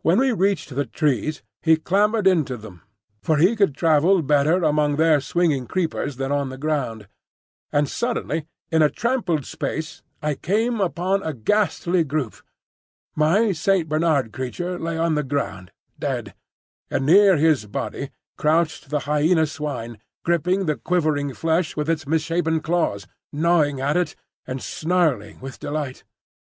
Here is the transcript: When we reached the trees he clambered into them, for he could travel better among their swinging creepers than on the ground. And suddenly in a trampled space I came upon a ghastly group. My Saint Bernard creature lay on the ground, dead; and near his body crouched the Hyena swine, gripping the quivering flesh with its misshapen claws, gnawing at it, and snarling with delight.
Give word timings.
When 0.00 0.18
we 0.18 0.32
reached 0.32 0.74
the 0.74 0.86
trees 0.86 1.42
he 1.60 1.76
clambered 1.76 2.26
into 2.26 2.56
them, 2.56 2.80
for 3.20 3.36
he 3.36 3.54
could 3.54 3.74
travel 3.74 4.22
better 4.22 4.64
among 4.64 4.96
their 4.96 5.20
swinging 5.20 5.66
creepers 5.66 6.16
than 6.16 6.32
on 6.32 6.48
the 6.48 6.56
ground. 6.56 7.06
And 7.70 7.86
suddenly 7.86 8.46
in 8.72 8.80
a 8.80 8.88
trampled 8.88 9.44
space 9.44 10.00
I 10.22 10.36
came 10.36 10.80
upon 10.80 11.22
a 11.22 11.34
ghastly 11.34 12.02
group. 12.02 12.36
My 13.14 13.52
Saint 13.52 13.90
Bernard 13.90 14.32
creature 14.32 14.78
lay 14.78 14.96
on 14.96 15.16
the 15.16 15.22
ground, 15.22 15.70
dead; 15.98 16.34
and 16.90 17.04
near 17.04 17.36
his 17.36 17.66
body 17.66 18.08
crouched 18.38 18.88
the 18.88 19.00
Hyena 19.00 19.44
swine, 19.46 19.98
gripping 20.24 20.64
the 20.64 20.76
quivering 20.78 21.34
flesh 21.34 21.76
with 21.76 21.90
its 21.90 22.06
misshapen 22.06 22.60
claws, 22.62 23.06
gnawing 23.34 23.82
at 23.82 23.98
it, 23.98 24.16
and 24.46 24.62
snarling 24.62 25.38
with 25.40 25.60
delight. 25.60 26.04